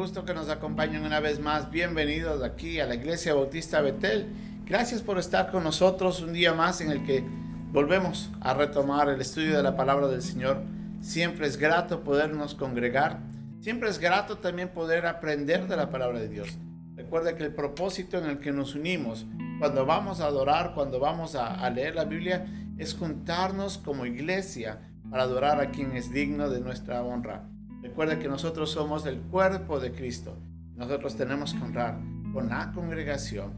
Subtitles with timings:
[0.00, 1.70] gusto que nos acompañen una vez más.
[1.70, 4.28] Bienvenidos aquí a la Iglesia Bautista Betel.
[4.64, 7.22] Gracias por estar con nosotros un día más en el que
[7.70, 10.62] volvemos a retomar el estudio de la palabra del Señor.
[11.02, 13.18] Siempre es grato podernos congregar.
[13.60, 16.48] Siempre es grato también poder aprender de la palabra de Dios.
[16.96, 19.26] Recuerda que el propósito en el que nos unimos
[19.58, 22.46] cuando vamos a adorar, cuando vamos a, a leer la Biblia,
[22.78, 24.80] es juntarnos como iglesia
[25.10, 27.50] para adorar a quien es digno de nuestra honra.
[27.82, 30.36] Recuerda que nosotros somos el cuerpo de Cristo.
[30.76, 31.98] Nosotros tenemos que honrar
[32.32, 33.52] con la congregación,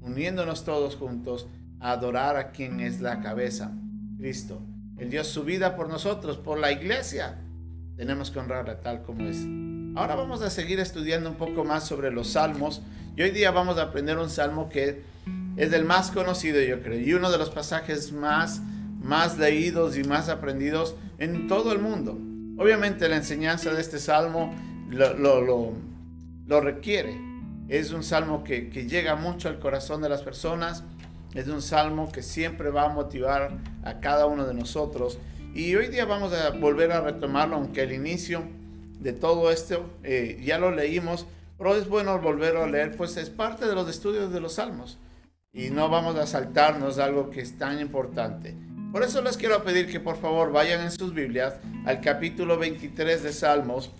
[0.00, 1.48] uniéndonos todos juntos
[1.78, 3.72] a adorar a quien es la cabeza,
[4.18, 4.60] Cristo.
[4.98, 7.38] Él dio su vida por nosotros, por la iglesia.
[7.96, 9.38] Tenemos que honrarla tal como es.
[9.96, 12.82] Ahora vamos a seguir estudiando un poco más sobre los salmos.
[13.16, 15.02] Y hoy día vamos a aprender un salmo que
[15.56, 18.62] es el más conocido, yo creo, y uno de los pasajes más,
[19.00, 22.18] más leídos y más aprendidos en todo el mundo.
[22.58, 24.54] Obviamente la enseñanza de este salmo
[24.90, 25.74] lo,
[26.46, 27.16] lo, requiere.
[27.68, 30.84] Es un salmo que, llega mucho al corazón de las personas.
[31.34, 35.18] Es un salmo que siempre va a motivar a cada uno de nosotros.
[35.54, 38.42] Y hoy día vamos a volver a retomarlo, aunque al inicio
[39.00, 43.30] de todo esto eh, ya lo leímos, pero es bueno volverlo a leer, pues es
[43.30, 44.98] parte de los estudios de los salmos.
[45.52, 48.54] Y no vamos a saltarnos algo que es tan importante.
[48.92, 51.54] Por eso les quiero pedir que por favor vayan en sus Biblias
[51.86, 53.92] al capítulo 23 de Salmos,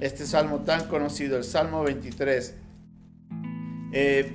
[0.00, 2.56] este salmo tan conocido, el Salmo 23.
[3.92, 4.32] Eh,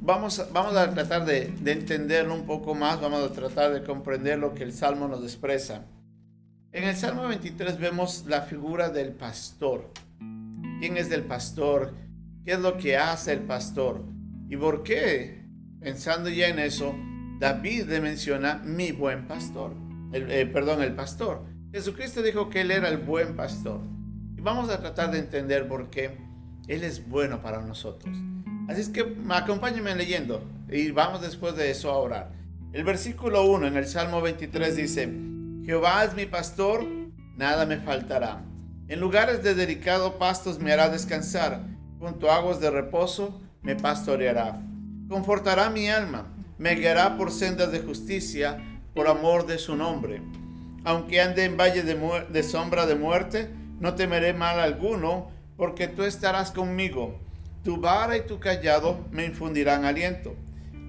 [0.00, 4.38] vamos, vamos a tratar de, de, entenderlo un poco más, vamos a tratar de comprender
[4.38, 5.84] lo que el salmo nos expresa.
[6.70, 9.90] En el Salmo 23 vemos la figura del pastor.
[10.78, 11.92] ¿Quién es el pastor?
[12.44, 14.04] ¿Qué es lo que hace el pastor?
[14.48, 15.42] ¿Y por qué?
[15.80, 16.94] Pensando ya en eso,
[17.38, 19.72] David le menciona mi buen pastor,
[20.12, 21.44] el, eh, perdón, el pastor.
[21.70, 23.80] Jesucristo dijo que Él era el buen pastor.
[24.36, 26.18] Y vamos a tratar de entender por qué
[26.66, 28.16] Él es bueno para nosotros.
[28.68, 32.32] Así es que acompáñenme leyendo y vamos después de eso a orar.
[32.72, 35.08] El versículo 1 en el Salmo 23 dice,
[35.64, 36.84] Jehová es mi pastor,
[37.36, 38.42] nada me faltará.
[38.88, 41.60] En lugares de delicado pastos me hará descansar,
[42.00, 44.60] junto a aguas de reposo me pastoreará.
[45.08, 48.58] Confortará mi alma me guiará por sendas de justicia,
[48.94, 50.20] por amor de su nombre.
[50.84, 53.48] Aunque ande en valle de, sombra de muerte,
[53.78, 57.20] no temeré mal alguno, porque tú estarás conmigo.
[57.62, 60.34] Tu vara y tu callado me infundirán aliento.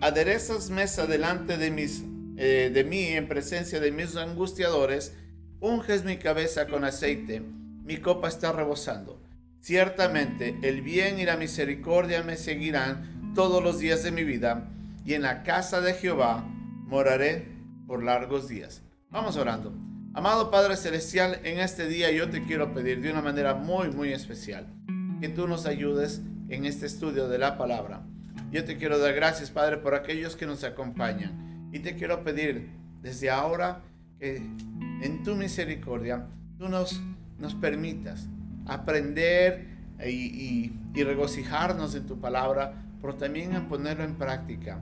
[0.01, 2.03] Aderezas mesa delante de, mis,
[2.37, 5.13] eh, de mí en presencia de mis angustiadores.
[5.59, 7.41] Unges mi cabeza con aceite.
[7.83, 9.21] Mi copa está rebosando.
[9.59, 14.69] Ciertamente el bien y la misericordia me seguirán todos los días de mi vida
[15.09, 16.45] y en la casa de Jehová
[16.85, 17.47] moraré
[17.87, 18.83] por largos días.
[19.09, 19.73] Vamos orando.
[20.13, 24.13] Amado Padre Celestial, en este día yo te quiero pedir de una manera muy, muy
[24.13, 24.71] especial
[25.19, 28.03] que tú nos ayudes en este estudio de la palabra.
[28.51, 31.71] Yo te quiero dar gracias, Padre, por aquellos que nos acompañan.
[31.73, 32.69] Y te quiero pedir
[33.01, 33.81] desde ahora
[34.19, 36.27] que en tu misericordia
[36.59, 37.01] tú nos,
[37.39, 38.27] nos permitas
[38.67, 39.69] aprender
[40.05, 44.79] y, regocijarnos en tu palabra pero también en ponerlo en práctica.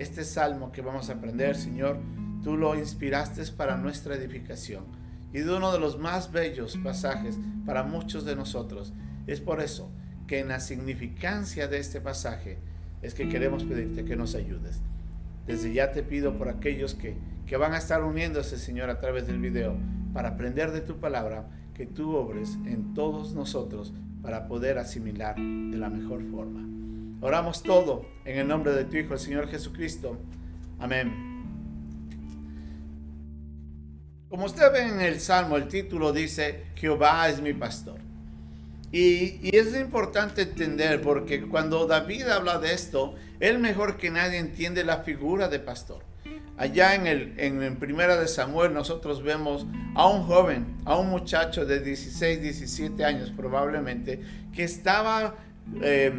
[0.00, 1.98] Este salmo que vamos a aprender, Señor,
[2.42, 4.84] tú lo inspiraste para nuestra edificación
[5.30, 8.94] y de uno de los más bellos pasajes para muchos de nosotros.
[9.26, 9.92] Es por eso
[10.26, 12.56] que en la significancia de este pasaje
[13.02, 14.80] es que queremos pedirte que nos ayudes.
[15.46, 19.26] Desde ya te pido por aquellos que, que van a estar uniéndose, Señor, a través
[19.26, 19.76] del video,
[20.14, 25.76] para aprender de tu palabra, que tú obres en todos nosotros para poder asimilar de
[25.76, 26.79] la mejor forma.
[27.22, 30.16] Oramos todo en el nombre de tu Hijo, el Señor Jesucristo.
[30.78, 31.30] Amén.
[34.30, 37.98] Como usted ve en el Salmo, el título dice, Jehová es mi pastor.
[38.90, 44.82] Y, es importante entender porque cuando David habla de esto, él mejor que nadie entiende
[44.82, 46.02] la figura de pastor.
[46.56, 51.66] Allá en, el, en, Primera de Samuel nosotros vemos a un joven, a un muchacho
[51.66, 54.20] de 16, 17 años probablemente,
[54.54, 55.36] que estaba
[55.82, 56.12] eh,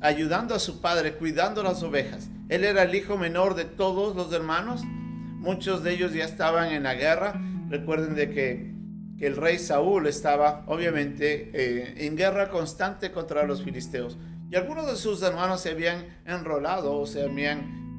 [0.00, 2.28] ayudando a su padre, cuidando las ovejas.
[2.48, 4.82] Él era el hijo menor de todos los hermanos.
[4.84, 7.40] Muchos de ellos ya estaban en la guerra.
[7.68, 8.78] Recuerden de que,
[9.18, 14.16] el rey Saúl estaba obviamente eh, en guerra constante contra los filisteos.
[14.48, 17.98] Y algunos de sus hermanos se habían enrolado o se habían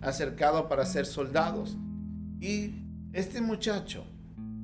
[0.00, 1.76] acercado para ser soldados.
[2.40, 2.76] Y
[3.12, 4.06] este muchacho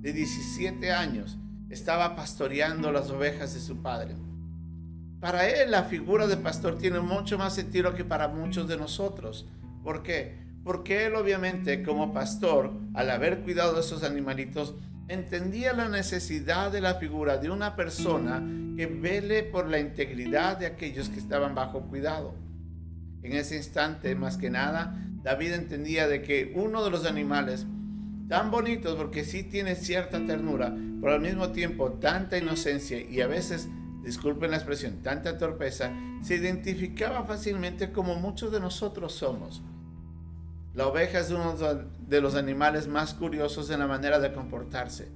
[0.01, 1.37] de 17 años
[1.69, 4.17] estaba pastoreando las ovejas de su padre.
[5.21, 9.47] Para él la figura de pastor tiene mucho más sentido que para muchos de nosotros.
[9.85, 10.39] ¿Por qué?
[10.65, 14.75] Porque él obviamente como pastor, al haber cuidado de esos animalitos,
[15.09, 18.43] entendía la necesidad de la figura de una persona
[18.77, 22.35] que vele por la integridad de aquellos que estaban bajo cuidado.
[23.23, 27.67] En ese instante, más que nada, David entendía de que uno de los animales
[28.29, 33.27] tan bonitos, porque sí tiene cierta ternura, pero al mismo tiempo tanta inocencia y a
[33.27, 33.69] veces,
[34.03, 35.93] disculpen la expresión, tanta torpeza,
[36.23, 39.63] se identificaba fácilmente como muchos de nosotros somos.
[40.75, 41.57] La oveja es uno
[42.07, 45.09] de los animales más curiosos en la manera de comportarse.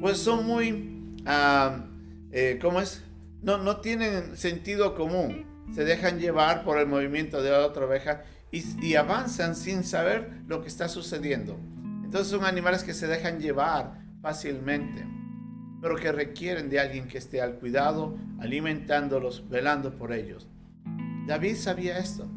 [0.00, 1.84] Pues son muy, ah,
[2.32, 3.04] eh, ¿cómo es?
[3.42, 5.46] No, no tienen sentido común.
[5.74, 10.42] Se dejan llevar por el movimiento de la otra oveja y, y avanzan sin saber
[10.46, 11.58] lo que está sucediendo.
[12.04, 15.06] Entonces son animales que se dejan llevar fácilmente,
[15.80, 20.46] pero que requieren de alguien que esté al cuidado, alimentándolos, velando por ellos.
[21.26, 22.28] David sabía esto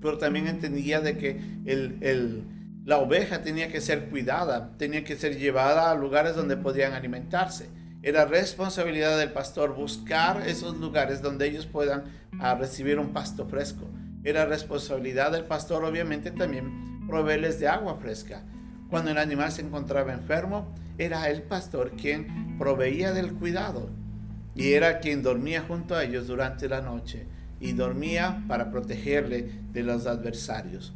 [0.00, 2.44] pero también entendía de que el,
[2.84, 7.68] la oveja tenía que ser cuidada, tenía que ser llevada a lugares donde podían alimentarse.
[8.02, 12.04] Era responsabilidad del pastor buscar esos lugares donde ellos puedan
[12.40, 13.88] ah, recibir un pasto fresco.
[14.22, 18.42] Era responsabilidad del pastor obviamente también proveerles de agua fresca.
[18.88, 23.88] Cuando el animal se encontraba enfermo, era el pastor quien proveía del cuidado
[24.54, 27.26] y era quien dormía junto a ellos durante la noche
[27.60, 30.92] y dormía para protegerle de los adversarios.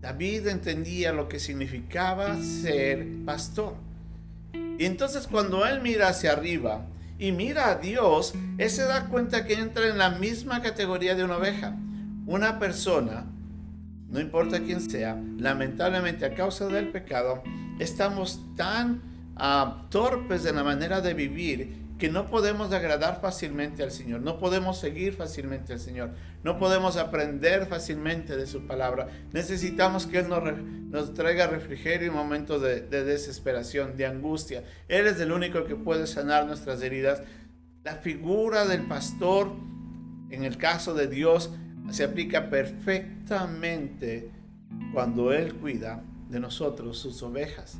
[0.00, 3.74] David entendía lo que significaba ser pastor.
[4.78, 6.86] Y entonces cuando él mira hacia arriba
[7.18, 11.24] y mira a Dios, él se da cuenta que entra en la misma categoría de
[11.24, 11.76] una oveja.
[12.26, 13.26] Una persona,
[14.08, 17.42] no importa quién sea, lamentablemente a causa del pecado,
[17.78, 19.02] estamos tan
[19.36, 24.40] ah, torpes en la manera de vivir que no podemos agradar fácilmente al Señor, no
[24.40, 26.10] podemos seguir fácilmente al Señor,
[26.42, 29.06] no podemos aprender fácilmente de su palabra.
[29.32, 30.26] Necesitamos que Él
[30.90, 34.64] nos, traiga refrigerio en momentos de, de desesperación, de angustia.
[34.88, 37.22] Él es el único que puede sanar nuestras heridas.
[37.84, 39.52] La figura del pastor,
[40.30, 41.52] en el caso de Dios,
[41.90, 44.28] se aplica perfectamente
[44.92, 46.02] cuando Él cuida
[46.32, 47.78] de nosotros, sus ovejas.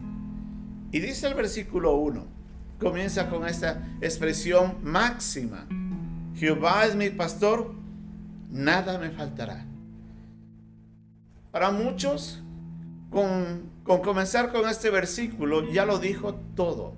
[0.92, 2.42] Y dice el versículo 1
[2.78, 5.66] comienza con esta expresión máxima.
[6.34, 7.72] Jehová es mi pastor,
[8.50, 9.64] nada me faltará.
[11.50, 12.42] Para muchos,
[13.10, 16.94] con, comenzar con este versículo, ya lo dijo todo.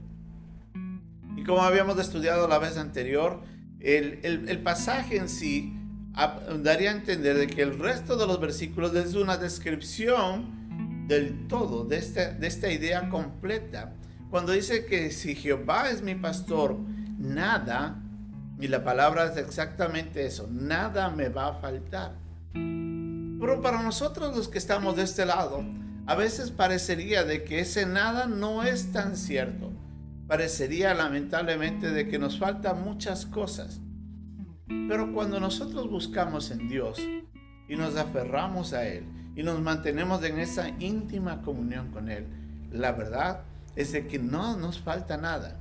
[1.36, 3.42] Y como habíamos estudiado la vez anterior,
[3.80, 5.74] el, pasaje en sí
[6.62, 10.63] daría a entender de que el resto de los versículos es una descripción
[11.06, 13.94] del todo, de de esta idea completa
[14.34, 16.76] cuando dice que si Jehová es mi pastor,
[17.18, 18.02] nada,
[18.58, 22.16] y la palabra es exactamente eso, nada me va a faltar.
[22.52, 25.64] Pero para nosotros los que estamos de este lado,
[26.06, 29.70] a veces parecería de que ese nada no es tan cierto.
[30.26, 33.80] Parecería lamentablemente de que nos faltan muchas cosas.
[34.66, 36.98] Pero cuando nosotros buscamos en Dios
[37.68, 39.04] y nos aferramos a Él
[39.36, 42.26] y nos mantenemos en esa íntima comunión con Él,
[42.72, 43.40] la verdad
[43.76, 45.56] es de que no nos falta nada.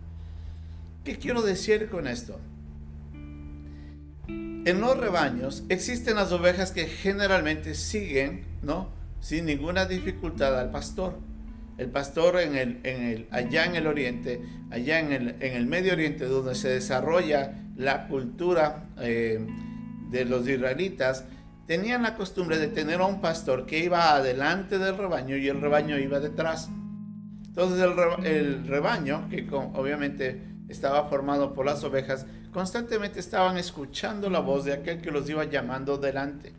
[1.03, 2.39] ¿Qué quiero decir con esto?
[4.27, 8.89] En los rebaños existen las ovejas que generalmente siguen, ¿no?
[9.19, 11.19] Sin ninguna dificultad al pastor.
[11.77, 15.65] El pastor en el, en el, allá en el oriente, allá en el, en el
[15.65, 19.45] Medio Oriente, donde se desarrolla la cultura eh,
[20.11, 21.25] de los israelitas,
[21.73, 25.59] tenían la costumbre de tener a un pastor que iba adelante del rebaño y el
[25.59, 26.69] rebaño iba detrás.
[27.47, 27.83] Entonces
[28.23, 30.39] el, rebaño, que obviamente
[30.69, 35.45] estaba formado por las ovejas, constantemente estaban escuchando la voz de aquel que los iba
[35.45, 36.53] llamando delante.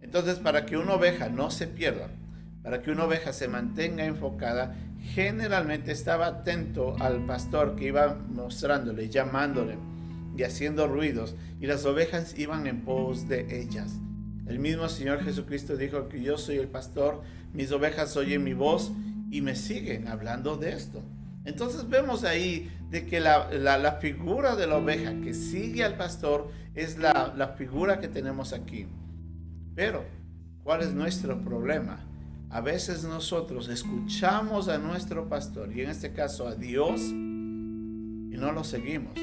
[0.00, 2.08] Entonces, para que una oveja no se pierda,
[2.62, 4.76] para que una oveja se mantenga enfocada,
[5.12, 9.76] generalmente estaba atento al pastor que iba mostrándole, llamándole
[10.36, 13.98] y haciendo ruidos, y las ovejas iban en pos de ellas.
[14.46, 17.22] El mismo Señor Jesucristo dijo que yo soy el pastor,
[17.52, 18.92] mis ovejas oyen mi voz
[19.30, 21.02] y me siguen hablando de esto.
[21.44, 26.98] Entonces vemos ahí de que la, figura de la oveja que sigue al pastor es
[26.98, 28.86] la, la figura que tenemos aquí.
[29.74, 30.04] Pero,
[30.62, 32.00] ¿cuál es nuestro problema?
[32.50, 38.52] A veces nosotros escuchamos a nuestro pastor, y en este caso a Dios, y no
[38.52, 39.18] lo seguimos.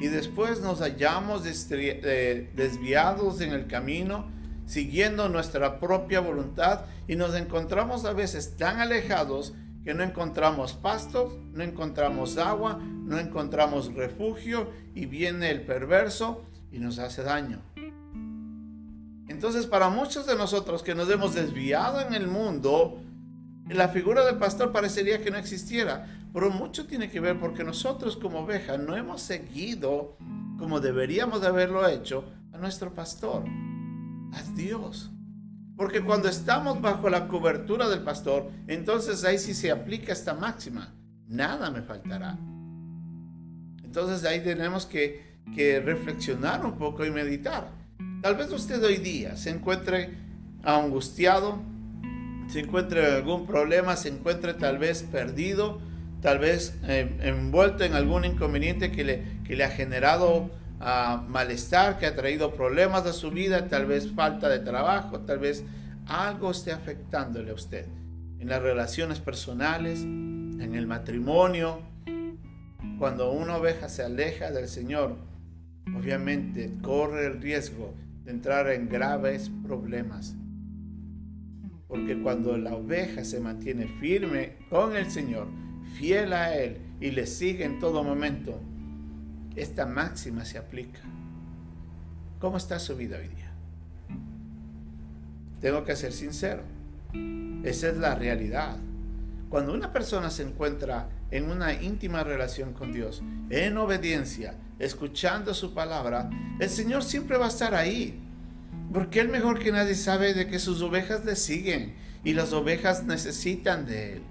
[0.00, 4.35] Y después nos hallamos eh, desviados en el camino
[4.66, 9.54] siguiendo nuestra propia voluntad y nos encontramos a veces tan alejados
[9.84, 16.42] que no encontramos pastos, no encontramos agua, no encontramos refugio y viene el perverso
[16.72, 17.60] y nos hace daño.
[19.28, 23.00] Entonces para muchos de nosotros que nos hemos desviado en el mundo,
[23.68, 28.16] La figura del pastor parecería que no existiera, pero mucho tiene que ver porque nosotros
[28.16, 30.16] como ovejas no hemos seguido
[30.56, 33.44] como deberíamos de haberlo hecho a nuestro pastor,
[34.32, 35.10] a Dios.
[35.76, 40.94] Porque cuando estamos bajo la cobertura del pastor, entonces ahí sí se aplica esta máxima,
[41.28, 42.38] nada me faltará.
[43.84, 47.70] Entonces ahí tenemos que, que reflexionar un poco y meditar.
[48.22, 50.14] Tal vez usted hoy día se encuentre
[50.62, 51.60] angustiado,
[52.48, 55.80] se encuentre algún problema, se encuentre tal vez perdido,
[56.22, 61.98] tal vez eh, envuelto en algún inconveniente que le, que le ha generado uh, malestar,
[61.98, 65.64] que ha traído problemas a su vida, tal vez falta de trabajo, tal vez
[66.06, 67.86] algo esté afectándole a usted
[68.38, 71.80] en las relaciones personales, en el matrimonio.
[72.98, 75.16] Cuando una oveja se aleja del Señor,
[75.96, 80.34] obviamente corre el riesgo de entrar en graves problemas
[81.88, 85.46] porque cuando la oveja se mantiene firme con el Señor,
[85.94, 88.60] fiel a Él y le sigue en todo momento,
[89.56, 91.00] esta máxima se aplica.
[92.38, 93.50] ¿Cómo está su vida hoy día?
[95.60, 96.62] Tengo que ser sincero.
[97.64, 98.76] Esa es la realidad.
[99.48, 105.72] Cuando una persona se encuentra en una íntima relación con Dios, en obediencia, escuchando su
[105.72, 108.22] palabra, el Señor siempre va a estar ahí
[108.92, 111.94] porque Él mejor que nadie sabe de que sus ovejas le siguen
[112.24, 114.22] y las ovejas necesitan de Él.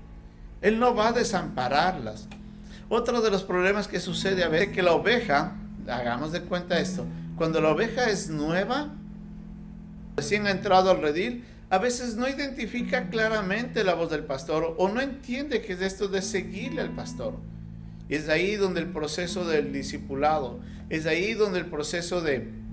[0.62, 2.28] Él no va a desampararlas.
[2.90, 5.56] Otro de los problemas que sucede a veces es que la oveja,
[5.88, 8.94] hagamos de cuenta esto, cuando la oveja es nueva,
[10.16, 14.88] recién ha entrado al redil, a veces no identifica claramente la voz del pastor o
[14.88, 17.36] no entiende qué es esto de seguirle al pastor.
[18.08, 22.66] Es ahí donde el proceso del discipulado, es ahí donde el proceso de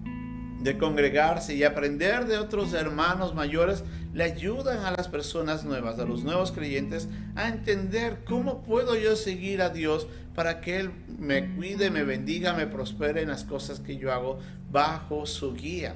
[0.62, 6.04] de congregarse y aprender de otros hermanos mayores le ayudan a las personas nuevas, a
[6.04, 11.54] los nuevos creyentes, a entender cómo puedo yo seguir a Dios para que Él me
[11.54, 14.38] cuide, me bendiga, me prospere en las cosas que yo hago
[14.70, 15.94] bajo su guía.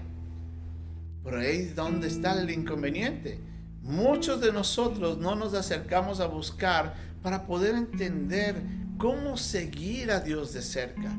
[1.23, 3.41] Por ahí es donde está el inconveniente.
[3.83, 8.55] Muchos de nosotros no nos acercamos a buscar para poder entender
[8.99, 11.13] cómo seguir a Dios de cerca,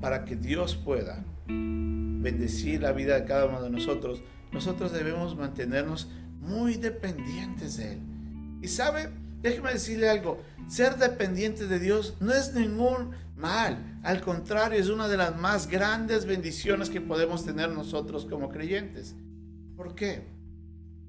[0.00, 4.22] para que Dios pueda bendecir la vida de cada uno de nosotros,
[4.54, 6.08] nosotros debemos mantenernos
[6.40, 8.00] muy dependientes de Él.
[8.62, 9.10] Y sabe,
[9.42, 15.08] déjeme decirle algo, ser dependiente de Dios no es ningún mal, al contrario, es una
[15.08, 19.14] de las más grandes bendiciones que podemos tener nosotros como creyentes.
[19.76, 20.26] ¿Por qué?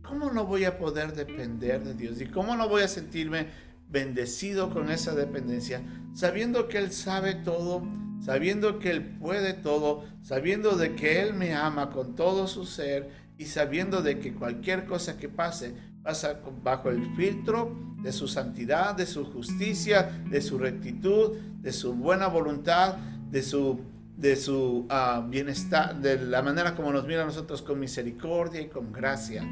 [0.01, 2.19] ¿Cómo no voy a poder depender de Dios?
[2.21, 3.47] ¿Y cómo no voy a sentirme
[3.89, 5.81] bendecido con esa dependencia,
[6.13, 7.83] sabiendo que Él sabe todo,
[8.23, 13.24] sabiendo que Él puede todo, sabiendo de que Él me ama con todo su ser
[13.37, 18.95] y sabiendo de que cualquier cosa que pase pasa bajo el filtro de su santidad,
[18.95, 22.97] de su justicia, de su rectitud, de su buena voluntad,
[23.31, 23.81] de su,
[24.15, 28.67] de su ah, bienestar, de la manera como nos mira a nosotros con misericordia y
[28.67, 29.43] con gracia.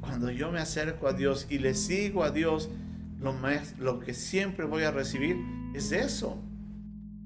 [0.00, 2.68] Cuando yo me acerco a Dios y le sigo a Dios,
[3.18, 5.38] lo, más, lo que siempre voy a recibir
[5.74, 6.38] es eso.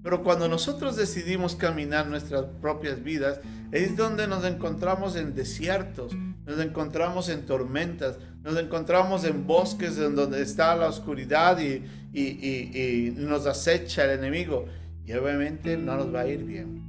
[0.08, 3.40] Pero cuando nosotros decidimos caminar nuestras propias vidas,
[3.72, 10.40] es donde nos encontramos en desiertos, nos encontramos en tormentas, nos encontramos en bosques donde
[10.40, 11.84] está la oscuridad y,
[12.14, 14.64] y, nos acecha el enemigo.
[15.04, 16.82] Y obviamente no nos va a ir bien.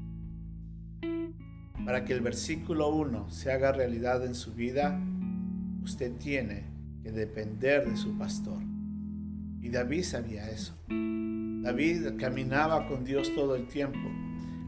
[1.83, 4.97] Para que el versículo 1 se haga realidad en su vida,
[5.83, 6.67] usted tiene
[7.03, 8.63] que depender de su pastor.
[9.61, 10.73] Y David sabía eso.
[11.62, 14.10] David caminaba con Dios todo el tiempo.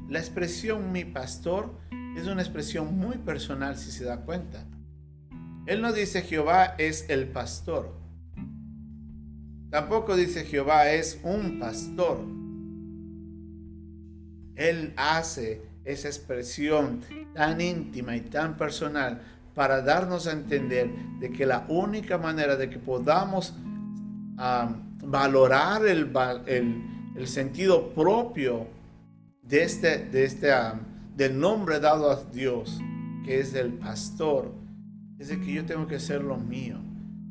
[0.10, 1.74] La expresión mi pastor
[2.18, 4.66] es una expresión muy personal si se da cuenta.
[5.66, 7.96] Él no dice Jehová es el pastor.
[9.70, 12.20] Tampoco dice Jehová es un pastor.
[14.56, 17.02] Él hace esa expresión
[17.34, 19.22] tan íntima y tan personal
[19.56, 23.54] para darnos a entender de que la única manera de que podamos
[25.04, 26.12] valorar el,
[26.46, 28.68] el, sentido propio
[29.44, 30.52] de este, de este
[31.16, 32.80] del nombre dado a Dios,
[33.26, 34.54] que es el pastor,
[35.20, 36.80] es de que yo tengo que ser lo mío,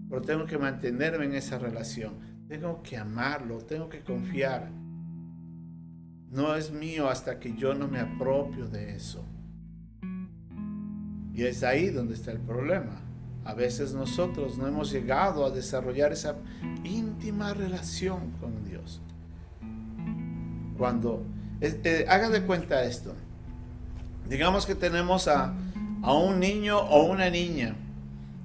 [0.09, 2.15] pero tengo que mantenerme en esa relación,
[2.49, 4.71] tengo que amarlo, tengo que confiar.
[6.31, 9.25] No es mío hasta que yo no me apropio de eso.
[11.33, 13.10] Y es ahí donde está el problema.
[13.45, 16.37] A veces nosotros no hemos llegado a desarrollar esa
[16.85, 19.01] íntima relación con Dios.
[20.77, 21.25] Cuando,
[21.61, 23.15] eh, haga de cuenta esto,
[24.29, 25.55] digamos que tenemos a,
[26.03, 27.77] a un niño o una niña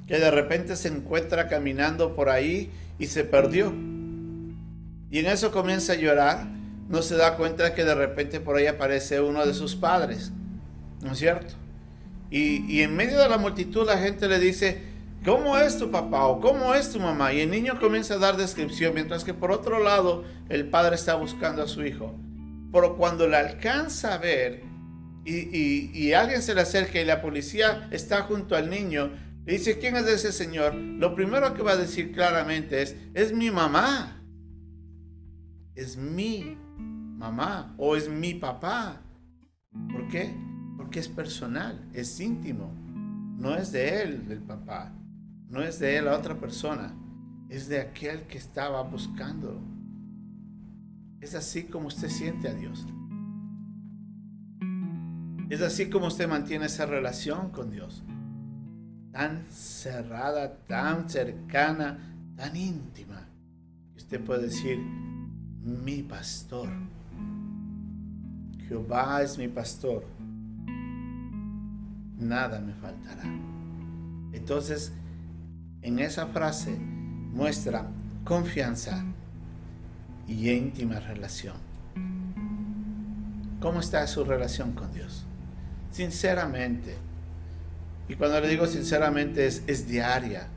[0.08, 3.74] que de repente se encuentra caminando por ahí y se perdió.
[5.10, 6.48] Y en eso comienza a llorar,
[6.90, 10.32] no se da cuenta que de repente por ahí aparece uno de sus padres,
[11.02, 11.56] ¿no es cierto?
[12.38, 14.82] Y, en medio de la multitud la gente le dice,
[15.24, 17.32] ¿cómo es tu papá o cómo es tu mamá?
[17.32, 21.16] Y el niño comienza a dar descripción, mientras que por otro lado el padre está
[21.16, 22.14] buscando a su hijo.
[22.74, 24.64] Pero cuando le alcanza a ver
[25.24, 29.12] y, y, alguien se le acerca y la policía está junto al niño,
[29.46, 30.76] le dice, ¿quién es ese señor?
[30.76, 34.22] Lo primero que va a decir claramente es, es mi mamá.
[35.74, 36.58] Es mi
[37.18, 39.02] mamá o es mi papá.
[39.94, 40.36] ¿Por qué?
[40.86, 42.72] Porque es personal, es íntimo.
[43.40, 44.94] No es de él, del papá.
[45.50, 46.94] No es de él la otra persona.
[47.50, 49.60] Es de aquel que estaba buscando.
[51.22, 52.86] Es así como usted siente a Dios.
[55.50, 58.04] Es así como usted mantiene esa relación con Dios.
[59.12, 61.98] Tan cerrada, tan cercana,
[62.36, 63.28] tan íntima.
[63.94, 64.78] Que usted puede decir,
[65.64, 66.70] mi pastor.
[68.68, 70.15] Jehová es mi pastor.
[72.18, 73.24] Nada me faltará.
[74.34, 74.94] Entonces,
[75.82, 77.88] en esa frase muestra
[78.24, 79.04] confianza
[80.28, 81.56] y íntima relación.
[83.60, 85.26] ¿Cómo está su relación con Dios?
[85.92, 86.96] Sinceramente.
[88.08, 90.48] Y cuando le digo sinceramente es, es diaria,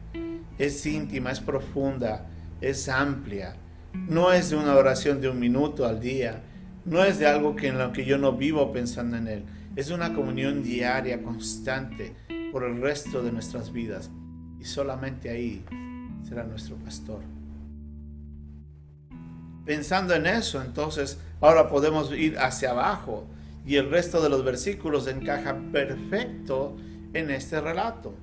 [0.58, 2.26] es íntima, es profunda,
[2.60, 3.54] es amplia.
[3.94, 6.42] No es de una oración de un minuto al día,
[6.84, 9.44] no es de algo que en lo que yo no vivo pensando en Él.
[9.78, 12.12] Es una comunión diaria, constante,
[12.50, 14.10] por el resto de nuestras vidas.
[14.58, 15.64] Y solamente ahí
[16.28, 17.20] será nuestro pastor.
[19.64, 23.28] Pensando en eso, entonces, ahora podemos ir hacia abajo
[23.64, 26.76] y el resto de los versículos encaja perfecto
[27.14, 28.16] en este relato.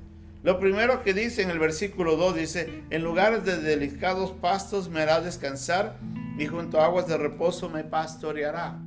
[0.44, 5.00] Lo primero que dice en el versículo 2 dice, en lugares de delicados pastos me
[5.00, 6.00] hará descansar
[6.38, 8.78] y junto a aguas de reposo me pastoreará.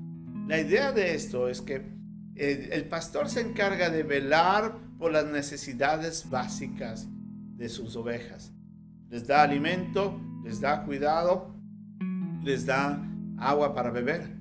[0.47, 1.97] La idea de esto es que
[2.39, 7.09] el pastor se encarga de velar por las necesidades básicas
[7.57, 8.53] de sus ovejas.
[9.11, 11.55] Les da alimento, les da cuidado,
[12.43, 13.03] les da
[13.39, 14.37] agua para beber.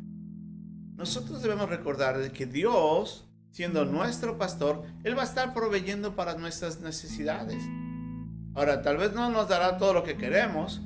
[0.96, 6.82] Nosotros debemos recordar que Dios, siendo nuestro pastor, Él va a estar proveyendo para nuestras
[6.82, 7.62] necesidades.
[8.56, 10.82] Ahora, tal vez no nos dará todo lo que queremos.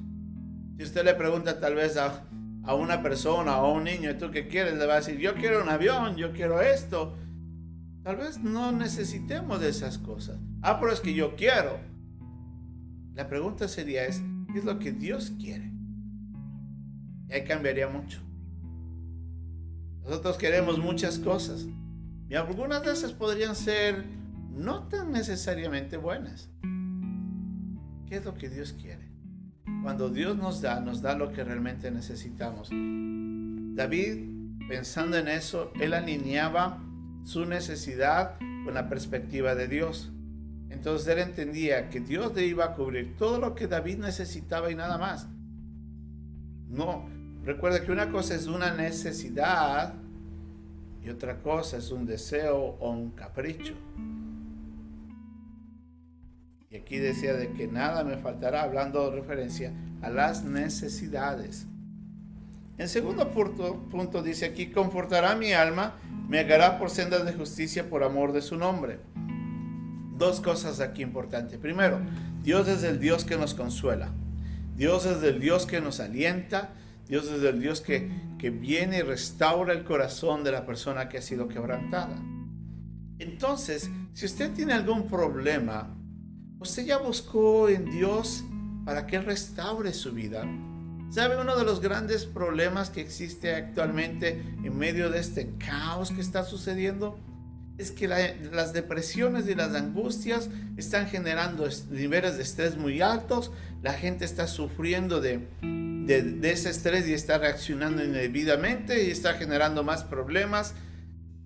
[0.78, 2.26] Si usted le pregunta tal vez a,
[2.72, 4.76] a una persona o a un niño, ¿tú qué quieres?
[4.76, 7.18] Le va a decir, yo quiero un avión, yo quiero esto.
[8.02, 10.40] Tal vez no necesitemos de esas cosas.
[10.62, 11.80] Ah, pero es que yo quiero.
[13.14, 15.70] La pregunta sería es, ¿qué es lo que Dios quiere?
[17.28, 18.22] Y ahí cambiaría mucho.
[20.04, 21.68] Nosotros queremos muchas cosas.
[22.30, 24.06] Y algunas de esas podrían ser
[24.50, 26.50] no tan necesariamente buenas.
[28.08, 29.01] ¿Qué es lo que Dios quiere?
[29.82, 32.70] Cuando Dios nos da, nos da lo que realmente necesitamos.
[32.72, 36.80] David, pensando en eso, él alineaba
[37.24, 40.12] su necesidad con la perspectiva de Dios.
[40.70, 44.76] Entonces él entendía que Dios le iba a cubrir todo lo que David necesitaba y
[44.76, 45.28] nada más.
[46.70, 47.10] No,
[47.44, 49.96] recuerda que una cosa es una necesidad
[51.04, 53.74] y otra cosa es un deseo o un capricho.
[56.72, 61.68] Y aquí decía de que nada me faltará, hablando de referencia a las necesidades.
[62.78, 65.98] En segundo punto, dice aquí, confortará mi alma,
[66.30, 69.00] me hará por sendas de justicia por amor de su nombre.
[70.18, 71.60] Dos cosas aquí importantes.
[71.60, 72.00] Primero,
[72.42, 74.10] Dios es el Dios que nos consuela.
[74.78, 76.70] Dios es el Dios que nos alienta.
[77.06, 81.18] Dios es el Dios que, que viene y restaura el corazón de la persona que
[81.18, 82.16] ha sido quebrantada.
[83.20, 85.98] Entonces, si usted tiene algún problema,
[86.62, 88.44] usted ya buscó en Dios
[88.86, 90.46] para que restaure su vida.
[91.10, 96.22] ¿Sabe uno de los grandes problemas que existe actualmente en medio de este caos que
[96.22, 97.20] está sucediendo?
[97.78, 103.94] Es que las depresiones y las angustias están generando niveles de estrés muy altos, la
[103.94, 110.04] gente está sufriendo de, de, ese estrés y está reaccionando indebidamente y está generando más
[110.04, 110.76] problemas.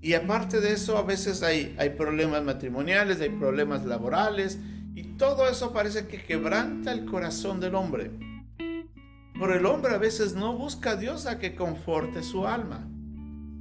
[0.01, 4.59] Y aparte de eso, a veces hay, hay problemas matrimoniales, hay problemas laborales
[4.95, 8.11] y todo eso parece que quebranta el corazón del hombre.
[8.57, 12.87] Pero el hombre a veces no busca a Dios a que conforte su alma.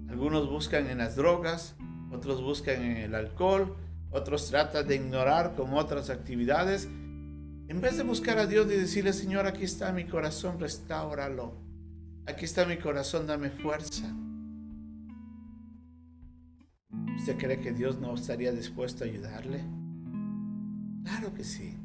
[0.08, 1.74] Algunos buscan en las drogas,
[2.12, 3.76] otros buscan en el alcohol,
[4.12, 6.84] otros tratan de ignorar con otras actividades.
[6.86, 11.60] En vez de buscar a Dios y decirle, Señor, aquí está mi corazón, restáuralo.
[12.26, 14.04] Aquí está mi corazón, dame fuerza.
[17.16, 19.83] ¿Usted cree que Dios no estaría dispuesto a ayudarle?
[21.04, 21.76] Claro que sí.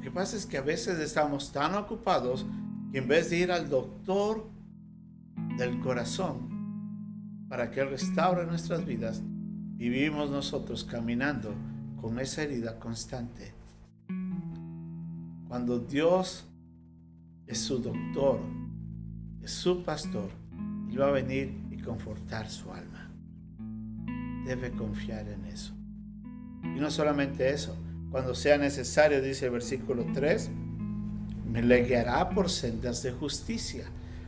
[0.00, 2.46] que pasa es que a veces estamos tan ocupados
[2.92, 4.48] que en vez de ir al doctor
[5.58, 11.54] del corazón para que Él restaure nuestras vidas, vivimos nosotros caminando
[12.00, 13.52] con esa herida constante.
[15.48, 16.44] Cuando Dios
[17.46, 18.40] es su doctor,
[19.42, 20.30] es su pastor,
[20.88, 23.10] Él va a venir y confortar su alma.
[24.44, 25.75] Debe confiar en eso.
[26.74, 27.76] Y no solamente eso,
[28.10, 30.50] cuando sea necesario, dice el versículo 3,
[31.50, 33.86] me le guiará por sendas de justicia.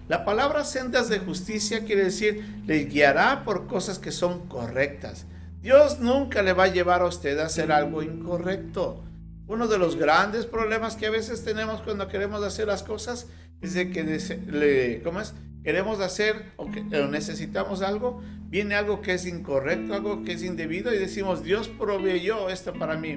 [0.09, 5.27] La palabra sendas de justicia quiere decir, le guiará por cosas que son correctas.
[5.61, 9.05] Dios nunca le va a llevar a usted a hacer algo incorrecto.
[9.47, 13.27] Uno de los grandes problemas que a veces tenemos cuando queremos hacer las cosas
[13.61, 15.35] es de que le, ¿cómo es?
[15.69, 20.93] queremos hacer o, que, necesitamos algo, viene algo que es incorrecto, algo que es indebido
[20.93, 23.17] y decimos, Dios proveyó esto para mí.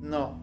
[0.00, 0.42] No,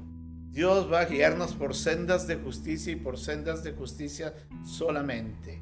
[0.52, 4.34] Dios va a guiarnos por sendas de justicia y por sendas de justicia
[4.66, 5.62] solamente.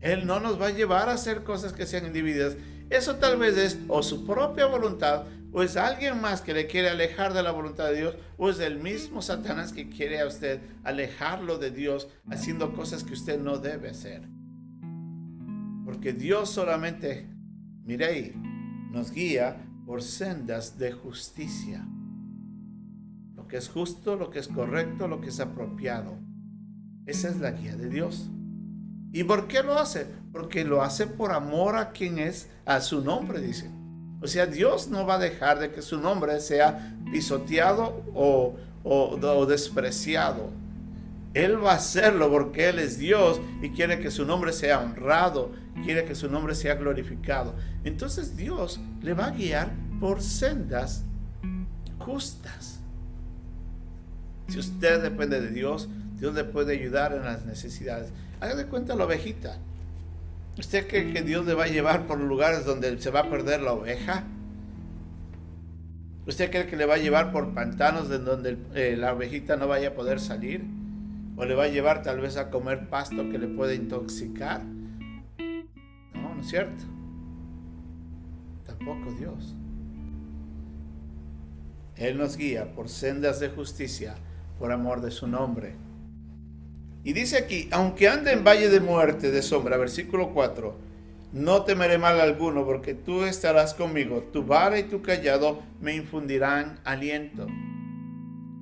[0.00, 2.56] Él no nos va a llevar a hacer cosas que sean indebidas.
[2.90, 6.88] Eso tal vez es o su propia voluntad o es alguien más que le quiere
[6.88, 10.60] alejar de la voluntad de Dios, o es el mismo Satanás que quiere a usted
[10.82, 14.22] alejarlo de Dios haciendo cosas que usted no debe hacer.
[15.92, 17.28] Porque Dios solamente,
[17.86, 18.32] ahí,
[18.92, 21.86] nos guía por sendas de justicia.
[23.34, 26.18] Lo que es justo, lo que es correcto, lo que es apropiado.
[27.04, 28.30] Esa es la guía de Dios.
[29.12, 30.06] ¿Y por qué lo hace?
[30.32, 33.70] Porque lo hace por amor a quien es, a su nombre, dice.
[34.22, 39.44] O sea, Dios no va a dejar de que su nombre sea pisoteado o, o,
[39.44, 40.48] despreciado.
[41.34, 45.52] Él va a hacerlo porque Él es Dios y quiere que su nombre sea honrado,
[45.84, 47.54] quiere que su nombre sea glorificado.
[47.84, 51.04] Entonces Dios le va a guiar por sendas
[51.98, 52.80] justas.
[54.48, 58.12] Si usted depende de Dios, Dios le puede ayudar en las necesidades.
[58.40, 59.56] Haga de cuenta la ovejita.
[60.58, 63.62] ¿Usted cree que Dios le va a llevar por lugares donde se va a perder
[63.62, 64.24] la oveja?
[66.26, 69.66] ¿Usted cree que le va a llevar por pantanos de donde eh, la ovejita no
[69.66, 70.64] vaya a poder salir?
[71.36, 74.62] ¿O le va a llevar tal vez a comer pasto que le puede intoxicar?
[76.42, 76.84] Cierto.
[78.66, 79.54] Tampoco Dios.
[81.96, 84.14] Él nos guía por sendas de justicia,
[84.58, 85.76] por amor de su nombre.
[87.04, 90.76] Y dice aquí, aunque ande en valle de muerte, de sombra, versículo 4,
[91.32, 96.78] no temeré mal alguno, porque tú estarás conmigo, tu vara y tu callado me infundirán
[96.84, 97.46] aliento.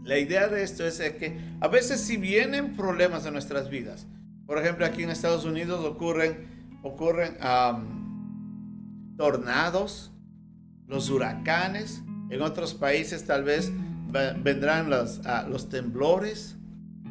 [0.04, 4.06] La idea de esto es que a veces si vienen problemas en nuestras vidas,
[4.46, 7.36] por ejemplo aquí en Estados Unidos ocurren, ocurren
[9.16, 10.12] tornados,
[10.86, 13.72] los huracanes, en otros países tal vez
[14.42, 16.56] vendrán los, ah, los temblores,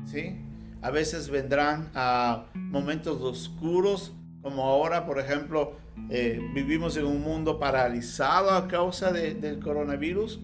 [0.05, 0.37] ¿sí?
[0.81, 5.73] a veces vendrán a momentos oscuros, como ahora, por ejemplo,
[6.09, 10.39] eh, vivimos en un mundo paralizado a causa del coronavirus.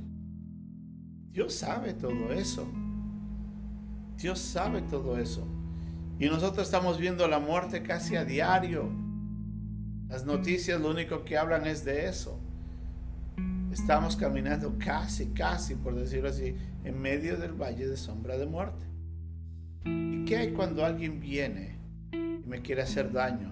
[1.32, 2.68] Dios sabe todo eso.
[4.18, 5.48] Dios sabe todo eso.
[6.20, 8.90] Y nosotros estamos viendo la muerte casi a diario.
[10.08, 12.40] Las noticias lo único que hablan es de eso.
[13.72, 18.86] Estamos caminando casi, casi, por decirlo así, en medio del valle de sombra de muerte.
[19.84, 21.80] ¿Y qué hay cuando alguien viene
[22.12, 23.52] y me quiere hacer daño?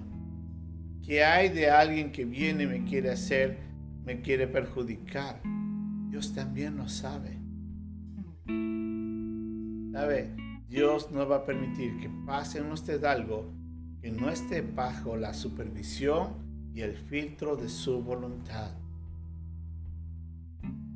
[1.04, 3.58] ¿Qué hay de alguien que viene y me quiere hacer,
[4.06, 5.42] me quiere perjudicar?
[6.10, 7.40] Dios también lo sabe.
[9.92, 10.36] ¿Sabe?
[10.70, 13.52] Dios no va a permitir que pase en usted algo
[14.04, 16.34] que no esté bajo la supervisión
[16.76, 18.72] y el filtro de su voluntad.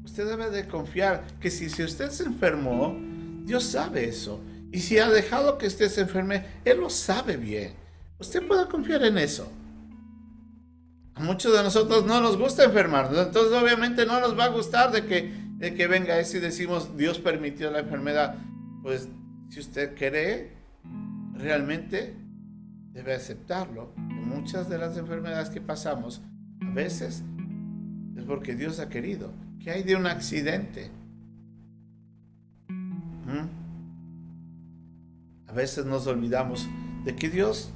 [0.04, 3.00] Usted debe de confiar que si, si usted se enfermó,
[3.46, 4.42] Dios sabe eso
[4.74, 7.72] y si ha dejado que usted se enferme, Él lo sabe bien.
[8.20, 9.50] Usted puede confiar en eso.
[11.16, 14.92] A muchos de nosotros no nos gusta enfermarnos, entonces obviamente no nos va a gustar
[14.92, 18.36] de que, de que venga eso y decimos Dios permitió la enfermedad.
[18.84, 19.08] Pues
[19.48, 20.52] si usted cree,
[21.36, 22.27] realmente
[22.94, 23.94] debe aceptarlo.
[23.96, 26.22] muchas de las enfermedades que pasamos,
[26.62, 27.24] a veces
[28.18, 29.32] es porque Dios ha querido.
[29.64, 30.92] ¿Qué hay de un accidente?
[32.68, 33.48] ¿Mm?
[35.48, 36.68] A veces nos olvidamos
[37.06, 37.72] de que Dios,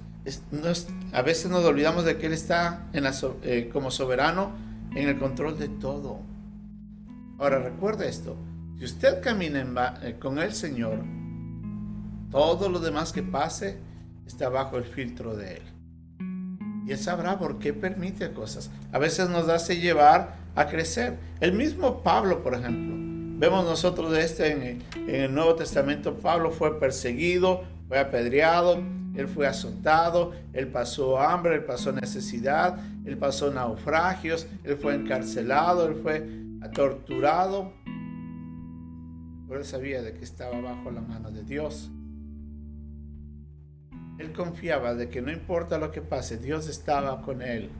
[1.14, 4.52] a veces nos olvidamos de que Él está eh, como soberano
[4.94, 6.20] en el control de todo.
[7.40, 8.36] Ahora recuerde esto,
[8.78, 11.04] si usted camina eh, con el Señor,
[12.30, 13.80] todo lo demás que pase
[14.32, 15.64] está bajo el filtro de Él.
[16.88, 18.72] Y Él sabrá por qué permite cosas.
[18.92, 21.18] A veces nos hace llevar a crecer.
[21.40, 23.02] El mismo Pablo, por ejemplo,
[23.42, 26.14] Vemos nosotros de este en, el Nuevo Testamento.
[26.14, 28.84] Pablo fue perseguido, fue apedreado,
[29.16, 35.88] él fue azotado, él pasó hambre, él pasó necesidad, él pasó naufragios, él fue encarcelado,
[35.88, 36.24] él fue
[36.72, 37.74] torturado.
[39.48, 41.90] Pero él sabía de que estaba bajo la mano de Dios.
[44.22, 47.72] Él confiaba de que no importa lo que pase, Dios estaba con él.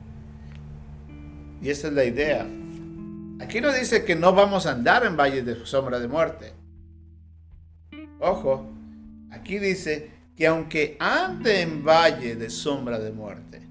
[1.62, 2.44] Y esa es la idea.
[3.40, 6.52] Aquí no dice que no vamos a andar en valles de sombra de muerte.
[8.18, 8.66] Ojo,
[9.30, 13.62] aquí dice que aunque ande en valle de sombra de muerte,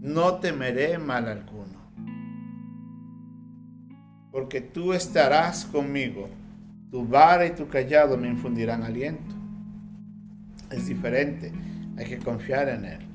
[0.00, 1.92] no temeré mal alguno.
[4.32, 6.28] Porque tú estarás conmigo,
[6.90, 9.35] tu vara y tu callado me infundirán aliento.
[10.70, 11.52] Es diferente,
[11.96, 13.06] hay que confiar en Él.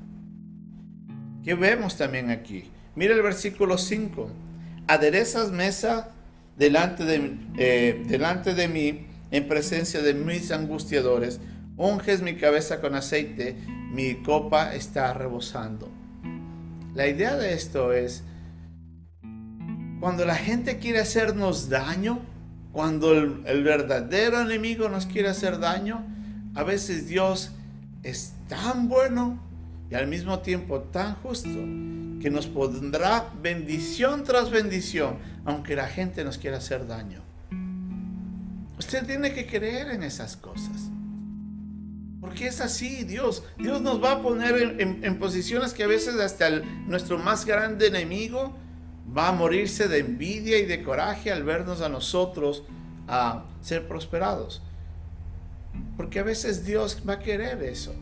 [1.44, 2.70] ¿Qué vemos también aquí?
[2.96, 4.30] Mira el versículo 5.
[4.88, 6.10] Aderezas mesa
[6.58, 11.40] delante de, eh, delante de mí en presencia de mis angustiadores.
[11.78, 13.56] Unges mi cabeza con aceite,
[13.92, 15.90] mi copa está rebosando.
[16.94, 18.24] La idea de esto es,
[20.00, 22.20] cuando la gente quiere hacernos daño,
[22.72, 26.06] cuando el, el verdadero enemigo nos quiere hacer daño,
[26.56, 27.52] a veces Dios
[28.04, 29.40] es tan bueno
[29.90, 31.50] y al mismo tiempo tan justo
[32.22, 37.22] que nos pondrá bendición tras bendición, aunque la gente nos quiera hacer daño.
[38.78, 40.90] Usted tiene que creer en esas cosas.
[42.20, 43.44] Porque es así, Dios.
[43.58, 46.50] Dios nos va a poner en, posiciones que a veces hasta
[46.88, 48.56] nuestro más grande enemigo
[49.16, 52.64] va a morirse de envidia y de coraje al vernos a nosotros
[53.08, 54.62] a ser prosperados.
[56.02, 57.94] Porque a veces Dios va a querer eso.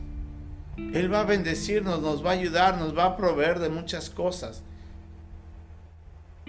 [0.78, 4.62] Él va a bendecirnos, nos va a ayudar, nos va a proveer de muchas cosas.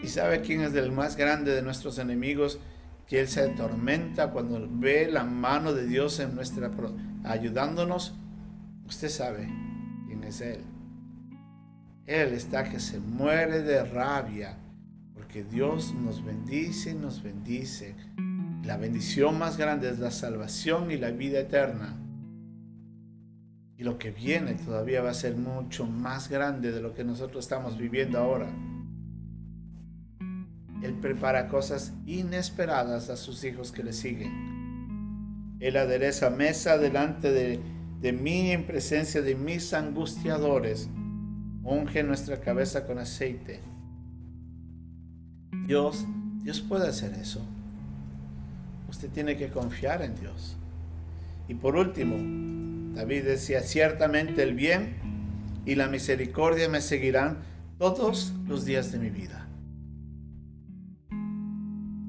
[0.02, 2.58] ¿Y sabe quién es el más grande de nuestros enemigos?
[3.06, 6.72] Que Él se atormenta cuando ve la mano de Dios en nuestra
[7.26, 8.14] ayudándonos.
[8.88, 9.50] Usted sabe
[10.08, 10.64] quién es Él.
[12.06, 14.58] Él está que se muere de rabia
[15.14, 17.94] porque Dios nos bendice y nos bendice.
[18.72, 21.94] La bendición más grande es la salvación y la vida eterna.
[23.76, 27.44] Y lo que viene todavía va a ser mucho más grande de lo que nosotros
[27.44, 28.50] estamos viviendo ahora.
[30.82, 35.58] Él prepara cosas inesperadas a sus hijos que le siguen.
[35.60, 37.60] Él adereza mesa delante de,
[38.00, 40.90] de mí en presencia de mis angustiadores.
[41.62, 43.60] Unge nuestra cabeza con aceite.
[45.68, 46.06] Dios,
[46.42, 47.46] Dios puede hacer eso.
[48.92, 50.58] Usted tiene que confiar en Dios.
[51.48, 52.18] Y por último,
[52.94, 54.98] David decía, ciertamente el bien
[55.66, 57.38] y la misericordia me seguirán
[57.78, 59.48] todos los días de mi vida.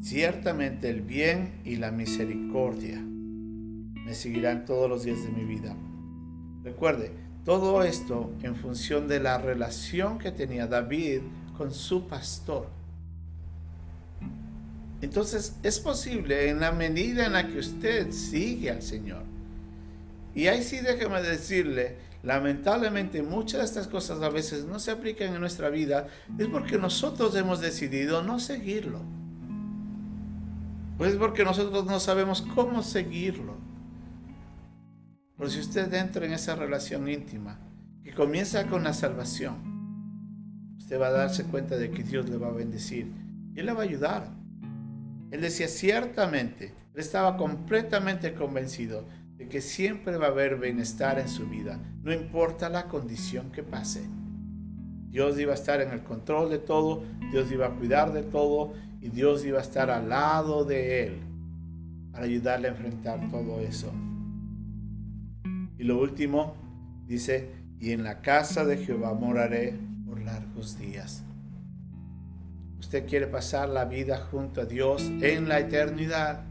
[0.02, 5.76] Ciertamente el bien y la misericordia me seguirán todos los días de mi vida.
[6.64, 7.12] Recuerde,
[7.44, 11.20] todo esto en función de la relación que tenía David
[11.56, 12.81] con su pastor.
[15.02, 19.24] Entonces es posible en la medida en la que usted sigue al Señor,
[20.34, 25.34] y ahí sí déjeme decirle, lamentablemente muchas de estas cosas a veces no se aplican
[25.34, 29.00] en nuestra vida, es porque nosotros hemos decidido no seguirlo.
[30.96, 33.56] Pues es porque nosotros no sabemos cómo seguirlo.
[35.36, 37.58] Pero si usted entra en esa relación íntima,
[38.04, 42.48] que comienza con la salvación, usted va a darse cuenta de que Dios le va
[42.48, 43.12] a bendecir
[43.54, 44.41] y le va a ayudar.
[45.32, 49.04] Él decía, ciertamente, él estaba completamente convencido
[49.48, 54.02] que siempre va a haber bienestar en su vida, no importa la condición que pase.
[55.10, 58.72] Dios iba a estar en el control de todo, Dios iba a cuidar de todo
[59.00, 61.20] y Dios iba a estar al lado de él
[62.12, 63.92] para ayudarle a enfrentar todo eso.
[65.78, 66.54] Y lo último,
[67.06, 71.24] dice, y en la casa de Jehová moraré por largos días.
[72.82, 76.42] Usted quiere pasar la vida junto a Dios en la eternidad.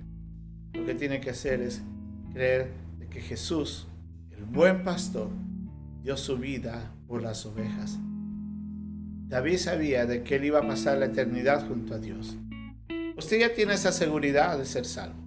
[0.74, 1.82] Lo que tiene que hacer es
[2.32, 2.72] creer
[3.10, 3.86] que Jesús,
[4.32, 5.28] el buen pastor,
[6.02, 8.00] dio su vida por las ovejas.
[9.28, 12.38] David sabía de que él iba a pasar la eternidad junto a Dios.
[13.17, 15.20] Usted ya tiene esa seguridad de ser salvo.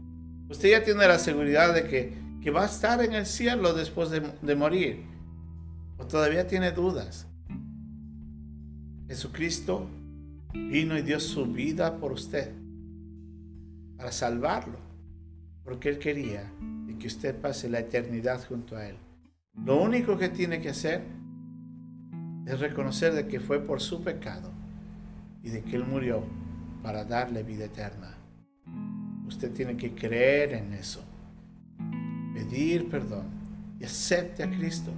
[0.49, 4.09] Usted ya tiene la seguridad de que, que va a estar en el cielo después
[4.09, 5.05] de, de morir.
[5.99, 7.27] ¿O todavía tiene dudas?
[9.07, 9.87] Jesucristo
[10.55, 12.53] vino y dio su vida por usted
[13.97, 14.79] para salvarlo,
[15.62, 16.51] porque Él quería
[16.99, 18.97] que usted pase la eternidad junto a Él.
[19.64, 21.03] Lo único que tiene que hacer
[22.47, 24.51] es reconocer de que fue por su pecado
[25.43, 26.25] y de que Él murió
[26.83, 28.17] para darle vida eterna.
[29.27, 31.05] Usted tiene que creer en eso,
[32.35, 33.27] pedir perdón
[33.79, 34.93] y acepte a Cristo.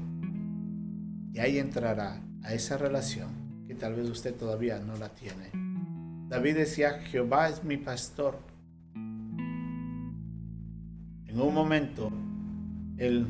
[1.32, 3.45] Y ahí entrará a esa relación
[3.76, 5.50] tal vez usted todavía no la tiene.
[6.28, 8.38] David decía, Jehová es mi pastor.
[11.26, 12.10] En un momento,
[12.98, 13.26] él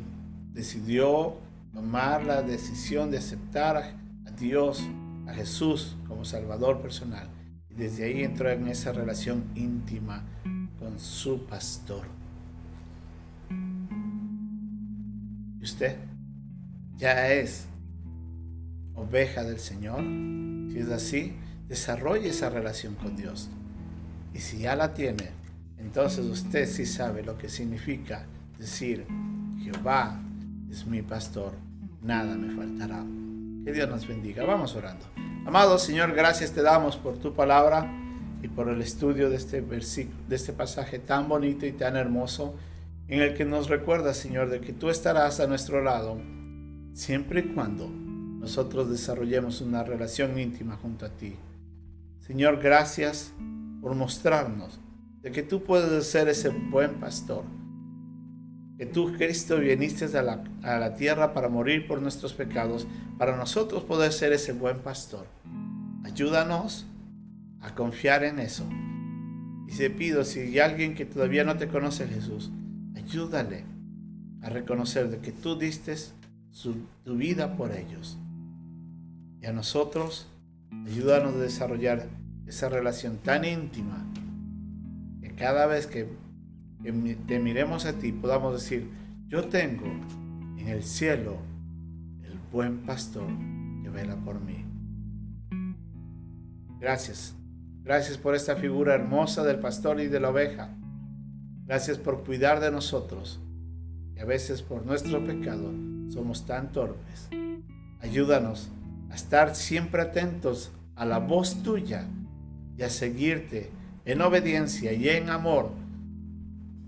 [0.53, 1.37] decidió
[1.75, 4.83] tomar la decisión de aceptar a Dios,
[5.27, 7.29] a Jesús como Salvador personal.
[7.69, 10.25] Y desde ahí entró en esa relación íntima
[10.79, 12.07] con su pastor.
[15.59, 15.97] ¿Y usted
[16.97, 17.67] ya es
[18.97, 20.01] oveja del Señor?
[20.73, 21.35] Si es así,
[21.69, 23.49] desarrolle esa relación con Dios.
[24.35, 25.31] Y si ya la tiene,
[25.79, 28.27] entonces usted sí sabe lo que significa
[28.59, 29.07] decir,
[29.63, 30.21] Jehová
[30.71, 31.53] es mi pastor,
[32.03, 33.05] nada me faltará.
[33.65, 34.45] Que Dios nos bendiga.
[34.45, 35.07] Vamos orando.
[35.47, 37.91] Amado Señor, gracias te damos por tu palabra
[38.43, 42.55] y por el estudio de este versículo, de este pasaje tan bonito y tan hermoso
[43.09, 46.21] en el que nos recuerda, Señor, de que tú estarás a nuestro lado
[46.95, 47.89] siempre y cuando
[48.47, 51.35] nosotros desarrollemos una relación íntima junto a ti.
[52.21, 53.33] Señor, gracias
[53.83, 54.79] por mostrarnos
[55.21, 57.43] de que tú puedes ser ese buen pastor.
[58.79, 62.87] Que tú, Cristo, viniste a la, a la tierra para morir por nuestros pecados,
[63.19, 65.27] para nosotros poder ser ese buen pastor.
[66.05, 66.87] Ayúdanos
[67.61, 68.65] a confiar en eso.
[69.67, 72.53] Y te pido, si hay alguien que todavía no te conoce, Jesús,
[72.95, 73.65] ayúdale
[74.41, 75.97] a reconocer de que tú diste
[77.03, 78.17] tu vida por ellos.
[79.47, 80.27] A nosotros,
[80.87, 82.09] ayúdanos a desarrollar
[82.47, 84.05] esa relación tan íntima
[85.21, 86.09] que cada vez que,
[86.83, 86.93] que
[87.27, 88.91] te miremos a ti podamos decir,
[89.29, 89.87] yo tengo
[90.59, 91.37] en el cielo
[92.25, 93.27] el buen pastor
[93.83, 94.65] que vela por mí.
[96.81, 97.37] Gracias
[97.87, 100.71] Gracias por esta figura hermosa del pastor y de la oveja.
[101.67, 103.39] Gracias por cuidar de nosotros.
[104.17, 105.73] Y a veces por nuestro pecado
[106.09, 107.29] somos tan torpes.
[108.01, 108.71] Ayúdanos
[109.11, 112.07] a estar siempre atentos a la voz tuya
[112.77, 113.71] y a seguirte
[114.05, 115.71] en obediencia y en amor,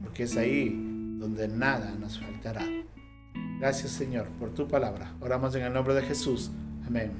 [0.02, 0.70] porque es ahí
[1.18, 2.64] donde nada nos faltará.
[3.58, 5.14] Gracias Señor por tu palabra.
[5.20, 6.50] Oramos en el nombre de Jesús.
[6.86, 7.10] Amén.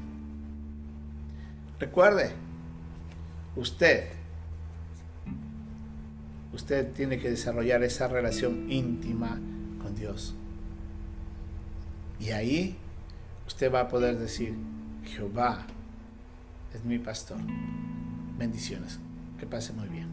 [1.81, 2.33] Recuerde,
[3.57, 4.09] usted,
[6.53, 9.39] usted tiene que desarrollar esa relación íntima
[9.83, 10.35] con Dios.
[12.21, 12.77] Y ahí
[13.47, 14.55] usted va a poder decir,
[15.09, 15.67] Jehová
[16.75, 17.39] es mi pastor.
[18.37, 18.99] Bendiciones.
[19.39, 20.08] Que pase muy bien.